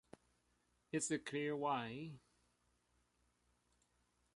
[0.91, 2.13] It's clear why.